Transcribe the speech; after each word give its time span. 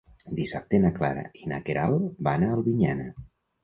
Dissabte 0.39 0.79
na 0.85 0.91
Clara 0.95 1.27
i 1.43 1.53
na 1.53 1.61
Queralt 1.69 2.19
van 2.31 2.51
a 2.51 2.55
Albinyana. 2.59 3.11